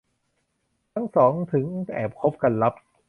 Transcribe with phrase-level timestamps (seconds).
[0.93, 2.73] ทั้งสองถึงแอบคบกันลับ